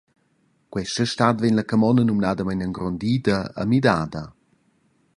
[0.73, 4.23] Questa stad vegn la camona numnadamein engrondida e midada.